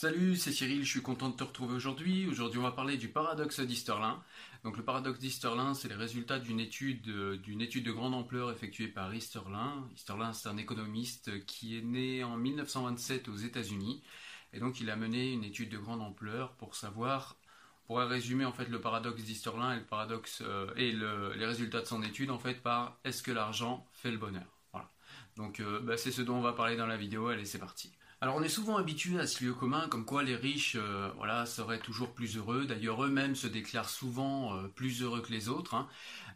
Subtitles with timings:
[0.00, 2.28] Salut, c'est Cyril, je suis content de te retrouver aujourd'hui.
[2.28, 4.22] Aujourd'hui, on va parler du paradoxe d'Easterlin.
[4.62, 8.52] Donc, le paradoxe d'Easterlin, c'est les résultats d'une étude, euh, d'une étude de grande ampleur
[8.52, 9.88] effectuée par Easterlin.
[9.92, 14.04] Easterlin, c'est un économiste qui est né en 1927 aux États-Unis.
[14.52, 17.36] Et donc, il a mené une étude de grande ampleur pour savoir,
[17.82, 21.80] on pourrait résumer en fait le paradoxe d'Easterlin et le paradoxe euh, et les résultats
[21.80, 24.46] de son étude en fait par est-ce que l'argent fait le bonheur?
[24.70, 24.88] Voilà.
[25.34, 27.26] Donc, euh, bah, c'est ce dont on va parler dans la vidéo.
[27.26, 27.90] Allez, c'est parti.
[28.20, 31.78] Alors on est souvent habitué à ce lieu commun comme quoi les riches euh, seraient
[31.78, 32.64] toujours plus heureux.
[32.66, 35.74] D'ailleurs eux-mêmes se déclarent souvent euh, plus heureux que les autres.
[35.74, 35.88] Hein.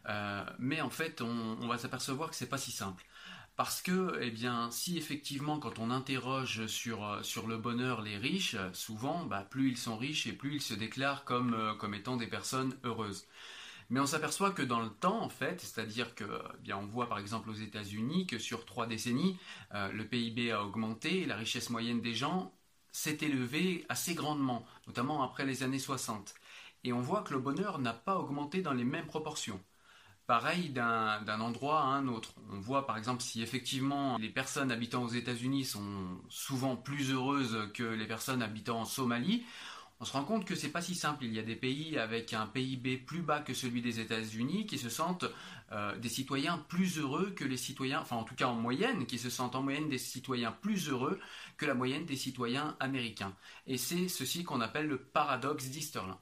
[0.07, 3.03] Euh, mais en fait on, va s'apercevoir que c'est pas si simple.
[3.57, 4.33] Parce que, eh
[4.71, 9.95] si effectivement, quand on interroge sur, le bonheur les riches, souvent, bah, plus ils sont
[9.95, 13.27] riches et plus ils se déclarent comme étant des personnes heureuses.
[13.93, 17.07] Mais on s'aperçoit que dans le temps, en fait, c'est-à-dire que, eh bien, on voit
[17.07, 19.37] par exemple aux États-Unis que sur trois décennies,
[19.75, 22.51] euh, le PIB a augmenté et la richesse moyenne des gens
[22.91, 26.33] s'est élevée assez grandement, notamment après les années 60.
[26.83, 29.61] Et on voit que le bonheur n'a pas augmenté dans les mêmes proportions.
[30.25, 32.33] Pareil d'un endroit à un autre.
[32.51, 37.69] On voit par exemple si effectivement les personnes habitant aux États-Unis sont souvent plus heureuses
[37.75, 39.45] que les personnes habitant en Somalie,
[39.99, 41.25] on se rend compte que c'est pas si simple.
[41.25, 44.77] Il y a des pays avec un PIB plus bas que celui des États-Unis qui
[44.77, 45.25] se sentent
[45.71, 49.17] euh, des citoyens plus heureux que les citoyens, enfin en tout cas en moyenne, qui
[49.17, 51.19] se sentent en moyenne des citoyens plus heureux
[51.57, 53.35] que la moyenne des citoyens américains.
[53.65, 56.19] Et c'est ceci qu'on appelle le paradoxe d'Easterlin.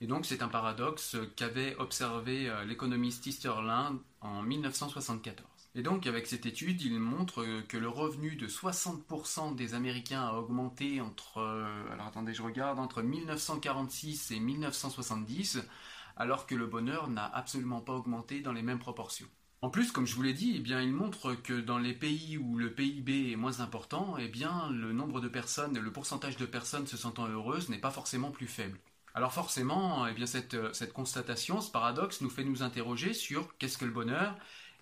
[0.00, 5.53] Et donc c'est un paradoxe qu'avait observé euh, l'économiste Easterlin en 1974.
[5.76, 10.34] Et donc avec cette étude, il montre que le revenu de 60% des Américains a
[10.34, 15.58] augmenté entre, euh, alors attendez, je regarde, entre 1946 et 1970,
[16.16, 19.26] alors que le bonheur n'a absolument pas augmenté dans les mêmes proportions.
[19.62, 22.38] En plus, comme je vous l'ai dit, eh bien, il montre que dans les pays
[22.38, 26.46] où le PIB est moins important, eh bien, le nombre de personnes, le pourcentage de
[26.46, 28.78] personnes se sentant heureuses n'est pas forcément plus faible.
[29.14, 33.78] Alors forcément, eh bien, cette, cette constatation, ce paradoxe, nous fait nous interroger sur qu'est-ce
[33.78, 34.36] que le bonheur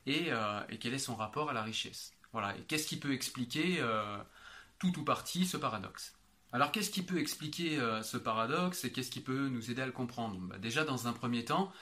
[0.08, 2.12] euh, et, quel est son rapport à la richesse.
[2.32, 4.18] Voilà, et qu'est-ce qui peut expliquer euh,
[4.78, 6.14] tout ou partie ce paradoxe?
[6.52, 9.86] Alors qu'est-ce qui peut expliquer euh, ce paradoxe et qu'est-ce qui peut nous aider à
[9.86, 10.38] le comprendre?
[10.40, 11.72] Bah, Déjà dans un premier temps,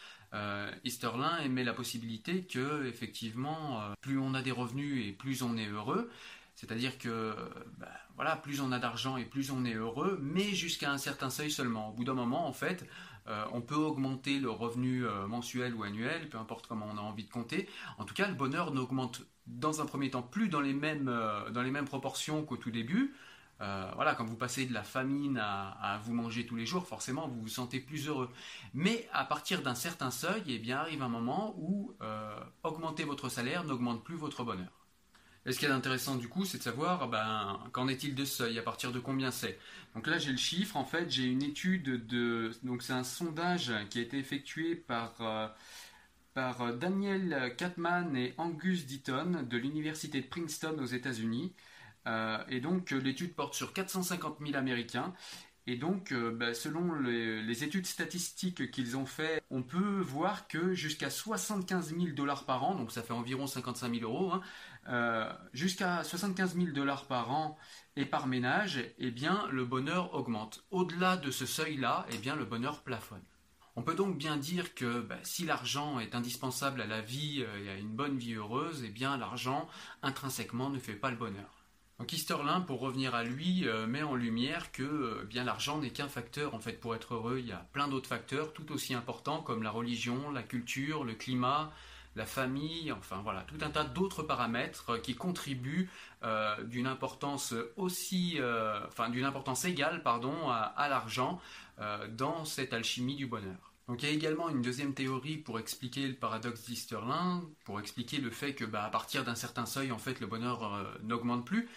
[0.84, 5.66] Easterlin émet la possibilité que effectivement, plus on a des revenus et plus on est
[5.66, 6.08] heureux.
[6.54, 7.34] C'est-à-dire que
[7.78, 11.30] bah, voilà, plus on a d'argent et plus on est heureux, mais jusqu'à un certain
[11.30, 11.88] seuil seulement.
[11.88, 12.86] Au bout d'un moment, en fait,
[13.30, 17.00] euh, on peut augmenter le revenu euh, mensuel ou annuel, peu importe comment on a
[17.00, 17.68] envie de compter.
[17.98, 21.84] En tout cas, le bonheur n'augmente dans un premier temps plus dans les mêmes, euh,
[21.86, 23.14] proportions qu'au tout début.
[23.58, 27.42] voilà, quand vous passez de la famine à, vous manger tous les jours, forcément vous
[27.42, 28.30] vous sentez plus heureux.
[28.74, 31.94] Mais à partir d'un certain seuil, eh bien arrive un moment où
[32.62, 34.79] augmenter votre salaire n'augmente plus votre bonheur.
[35.46, 38.58] Et ce qui est intéressant du coup, c'est de savoir ben, qu'en est-il de seuil,
[38.58, 39.58] à partir de combien c'est?
[39.94, 42.52] Donc là, j'ai le chiffre, en fait, j'ai une étude de.
[42.62, 45.48] Donc c'est un sondage qui a été effectué par, euh,
[46.34, 51.52] par Daniel Katman et Angus Deaton de l'université de Princeton aux États-Unis.
[52.48, 55.14] et donc l'étude porte sur 450 000 Américains.
[55.66, 61.10] Et donc, bah, selon les, études statistiques qu'ils ont fait, on peut voir que jusqu'à
[61.10, 64.40] 75 000 dollars par an, donc ça fait environ 55 000 euros, hein,
[65.52, 67.56] jusqu'à 75 000 dollars par an
[67.96, 70.64] et par ménage, eh bien, le bonheur augmente.
[70.70, 73.22] Au-delà de ce seuil-là, eh bien, le bonheur plafonne.
[73.76, 77.64] On peut donc bien dire que bah, si l'argent est indispensable à la vie euh,
[77.64, 79.68] et à une bonne vie heureuse, eh bien l'argent
[80.02, 81.64] intrinsèquement ne fait pas le bonheur.
[81.98, 82.14] Donc
[82.66, 86.54] pour revenir à lui, euh, met en lumière que euh, bien l'argent n'est qu'un facteur
[86.54, 87.38] en fait pour être heureux.
[87.38, 91.14] Il y a plein d'autres facteurs tout aussi importants comme la religion, la culture, le
[91.14, 91.70] climat,
[92.16, 95.88] la famille, enfin voilà, tout un tas d'autres paramètres qui contribuent
[96.64, 98.38] d'une importance aussi,
[98.88, 101.40] enfin d'une importance égale, pardon, à l'argent
[102.10, 103.70] dans cette alchimie du bonheur.
[103.90, 108.18] Donc il y a également une deuxième théorie pour expliquer le paradoxe d'Easterlin, pour expliquer
[108.18, 111.44] le fait que bah, à partir d'un certain seuil, en fait, le bonheur euh, n'augmente
[111.44, 111.68] plus.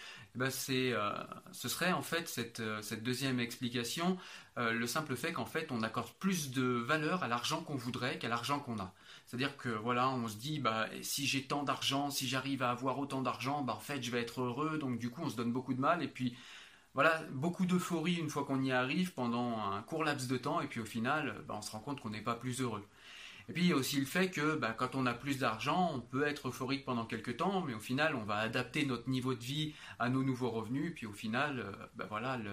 [0.50, 1.10] C'est, euh,
[1.50, 4.16] ce serait en fait cette, euh, cette deuxième explication,
[4.56, 8.28] le simple fait qu'en fait on accorde plus de valeur à l'argent qu'on voudrait qu'à
[8.28, 8.94] l'argent qu'on a.
[9.34, 13.00] C'est-à-dire que voilà, on se dit bah si j'ai tant d'argent, si j'arrive à avoir
[13.00, 14.78] autant d'argent, bah en fait je vais être heureux.
[14.78, 16.36] Donc du coup on se donne beaucoup de mal et puis
[16.94, 20.68] voilà, beaucoup d'euphorie une fois qu'on y arrive pendant un court laps de temps, et
[20.68, 22.86] puis au final, bah, on se rend compte qu'on n'est pas plus heureux.
[23.48, 25.90] Et puis il y a aussi le fait que bah, quand on a plus d'argent,
[25.94, 29.34] on peut être euphorique pendant quelques temps, mais au final, on va adapter notre niveau
[29.34, 32.52] de vie à nos nouveaux revenus, puis au final, euh, bah, voilà le.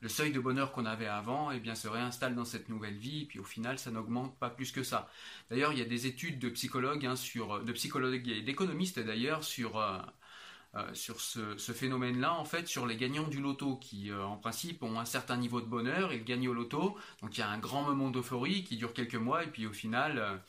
[0.00, 3.22] Le seuil de bonheur qu'on avait avant eh bien, se réinstalle dans cette nouvelle vie,
[3.22, 5.08] et puis au final, ça n'augmente pas plus que ça.
[5.50, 9.42] D'ailleurs, il y a des études de psychologues, hein, sur, de psychologues et d'économistes d'ailleurs,
[9.42, 9.98] sur, euh,
[10.76, 15.00] euh, ce, phénomène-là, en fait, sur les gagnants du loto, qui euh, en principe ont
[15.00, 17.82] un certain niveau de bonheur, ils gagnent au loto, donc il y a un grand
[17.82, 20.40] moment d'euphorie qui dure quelques mois, et puis au final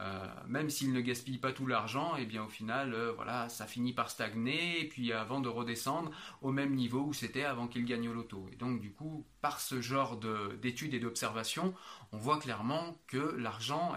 [0.00, 3.48] euh, même s'il ne gaspille pas tout l'argent, et eh bien au final, euh, voilà,
[3.48, 6.10] ça finit par stagner, et puis avant de redescendre
[6.40, 8.48] au même niveau où c'était avant qu'il gagne au loto.
[8.52, 10.18] Et donc du coup, par ce genre
[10.60, 11.74] d'études et d'observations,
[12.12, 13.96] on voit clairement que l'argent,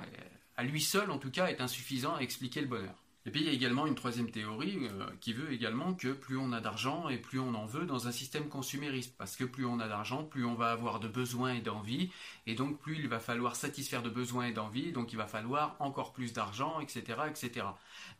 [0.57, 3.00] à lui seul en tout cas, est insuffisant à expliquer le bonheur.
[3.25, 6.37] Et puis il y a également une troisième théorie euh, qui veut également que plus
[6.37, 9.15] on a d'argent et plus on en veut dans un système consumériste.
[9.17, 12.11] Parce que plus on a d'argent, plus on va avoir de besoins et d'envie.
[12.47, 14.91] Et donc plus il va falloir satisfaire de besoins et d'envie.
[14.91, 17.21] Donc il va falloir encore plus d'argent, etc.
[17.29, 17.67] etc.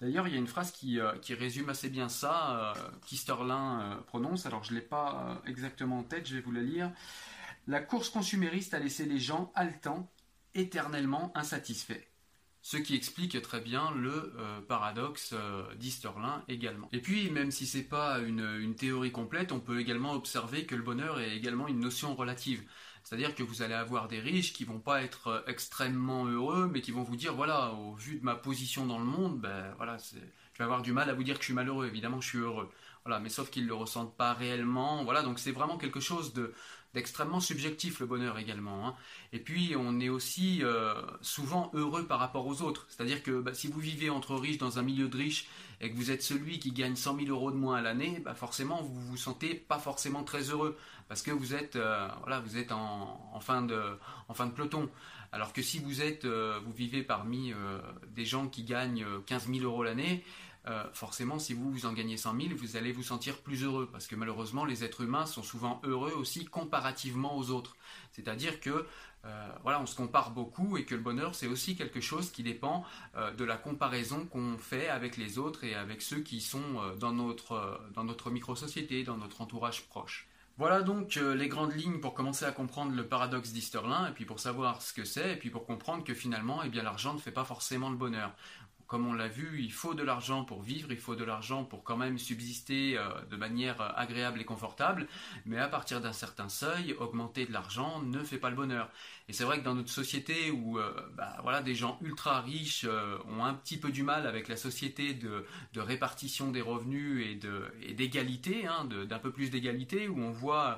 [0.01, 4.45] D'ailleurs il y a une phrase qui, euh, résume assez bien ça, euh, qu'Isterlin prononce.
[4.45, 6.91] Alors je ne l'ai pas exactement en tête, je vais vous la lire.
[7.67, 10.11] La course consumériste a laissé les gens haletants,
[10.53, 12.10] éternellement insatisfaits.
[12.63, 16.89] Ce qui explique très bien le euh, paradoxe euh, d'Easterlin également.
[16.91, 20.83] Et puis, même si c'est pas une, théorie complète, on peut également observer que le
[20.83, 22.63] bonheur est également une notion relative.
[23.03, 26.81] C'est-à-dire que vous allez avoir des riches qui vont pas être euh, extrêmement heureux, mais
[26.81, 29.97] qui vont vous dire voilà, au vu de ma position dans le monde, ben voilà,
[29.97, 30.19] je
[30.59, 31.87] vais avoir du mal à vous dire que je suis malheureux.
[31.87, 32.69] Évidemment, je suis heureux.
[33.03, 35.03] Voilà, mais sauf qu'ils le ressentent pas réellement.
[35.03, 36.53] Voilà, donc c'est vraiment quelque chose de
[36.93, 38.87] d'extrêmement subjectif le bonheur également.
[38.87, 38.95] Hein.
[39.33, 42.85] Et puis on est aussi euh, souvent heureux par rapport aux autres.
[42.89, 45.47] C'est-à-dire que bah, si vous vivez entre riches dans un milieu de riches
[45.79, 48.35] et que vous êtes celui qui gagne 100 000 euros de moins à l'année, bah,
[48.35, 52.57] forcément vous vous sentez pas forcément très heureux parce que vous êtes, euh, voilà, vous
[52.57, 53.97] êtes en, fin de,
[54.55, 54.89] peloton.
[55.33, 57.53] Alors que si vous êtes, euh, vous vivez parmi
[58.13, 60.23] des gens qui gagnent 15 000 euros l'année,
[60.67, 63.89] euh, forcément, si vous, vous en gagnez 100 000, vous allez vous sentir plus heureux,
[63.91, 67.75] parce que malheureusement, les êtres humains sont souvent heureux aussi comparativement aux autres.
[68.11, 68.85] C'est-à-dire que
[69.25, 72.43] euh, voilà, on se compare beaucoup et que le bonheur, c'est aussi quelque chose qui
[72.43, 72.83] dépend
[73.15, 77.11] euh, de la comparaison qu'on fait avec les autres et avec ceux qui sont dans
[77.11, 80.27] notre, dans notre micro-société, dans notre entourage proche.
[80.57, 84.39] Voilà donc les grandes lignes pour commencer à comprendre le paradoxe d'Easterlin et puis pour
[84.39, 87.45] savoir ce que c'est et puis pour comprendre que finalement, eh l'argent ne fait pas
[87.45, 88.35] forcément le bonheur
[88.91, 91.81] comme on l'a vu, il faut de l'argent pour vivre, il faut de l'argent pour
[91.81, 95.07] quand même subsister euh, de manière agréable et confortable,
[95.45, 98.89] mais à partir d'un certain seuil, augmenter de l'argent ne fait pas le bonheur.
[99.31, 102.83] Et c'est vrai que dans notre société où euh, bah, voilà, des gens ultra riches
[102.83, 105.45] euh, ont un petit peu du mal avec la société de,
[105.77, 107.25] répartition des revenus
[107.81, 110.75] et d'égalité, hein, d'un peu plus d'égalité, où on voit euh,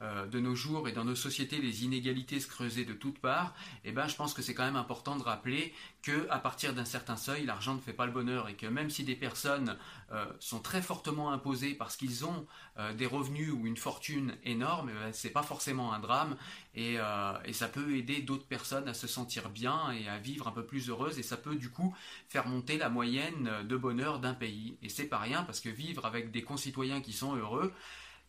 [0.00, 3.54] de nos jours et dans nos sociétés les inégalités se creuser de toutes parts,
[3.84, 6.84] eh ben, je pense que c'est quand même important de rappeler que à partir d'un
[6.84, 9.76] certain seuil, l'argent ne fait pas le bonheur et que même si des personnes
[10.12, 12.46] euh, sont très fortement imposées parce qu'ils ont
[12.78, 16.36] euh, des revenus ou une fortune énorme, eh ben, c'est pas forcément un drame
[16.74, 16.98] et,
[17.44, 20.64] et ça peut aider d'autres personnes à se sentir bien et à vivre un peu
[20.64, 21.94] plus heureuses et ça peut du coup
[22.28, 24.76] faire monter la moyenne de bonheur d'un pays.
[24.82, 27.72] Et c'est pas rien parce que vivre avec des concitoyens qui sont heureux,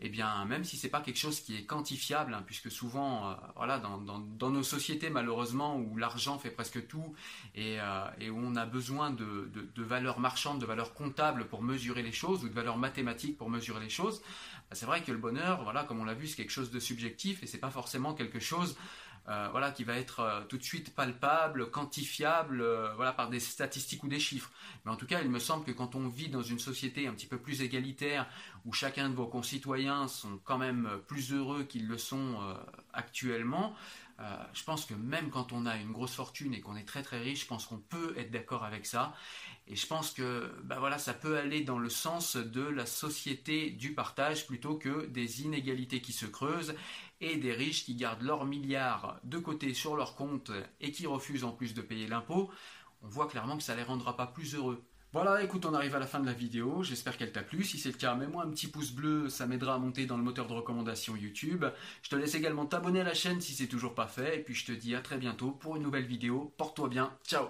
[0.04, 3.34] eh bien, même si c'est pas quelque chose qui est quantifiable, hein, puisque souvent, euh,
[3.56, 7.14] voilà, dans, nos sociétés malheureusement où l'argent fait presque tout
[7.58, 12.12] euh, et, où on a besoin de, valeurs marchandes, de valeurs comptables pour mesurer les
[12.12, 14.22] choses ou de valeurs mathématiques pour mesurer les choses,
[14.70, 16.80] bah, c'est vrai que le bonheur, voilà, comme on l'a vu, c'est quelque chose de
[16.80, 18.76] subjectif et c'est pas forcément quelque chose
[19.30, 23.40] euh, voilà, qui va être euh, tout de suite palpable, quantifiable, euh, voilà, par des
[23.40, 24.52] statistiques ou des chiffres.
[24.84, 27.14] Mais en tout cas, il me semble que quand on vit dans une société un
[27.14, 28.28] petit peu plus égalitaire,
[28.66, 32.40] où chacun de vos concitoyens sont quand même plus heureux qu'ils le sont
[32.94, 33.76] actuellement,
[34.54, 37.20] je pense que même quand on a une grosse fortune et qu'on est très très
[37.20, 39.14] riche, je pense qu'on peut être d'accord avec ça.
[39.68, 43.70] Et je pense que bah voilà, ça peut aller dans le sens de la société
[43.70, 46.76] du partage plutôt que des inégalités qui se creusent
[47.22, 51.44] et des riches qui gardent leurs milliards de côté sur leur compte et qui refusent
[51.44, 52.52] en plus de payer l'impôt,
[53.04, 54.84] on voit clairement que ça ne les rendra pas plus heureux.
[55.14, 57.66] Voilà, écoute, on arrive à la fin de la vidéo, j'espère qu'elle t'a plu.
[57.66, 60.24] Si c'est le cas, mets-moi un petit pouce bleu, ça m'aidera à monter dans le
[60.24, 61.66] moteur de recommandation YouTube.
[62.02, 64.56] Je te laisse également t'abonner à la chaîne si c'est toujours pas fait, et puis
[64.56, 66.54] je te dis à très bientôt pour une nouvelle vidéo.
[66.56, 67.50] Porte-toi bien, ciao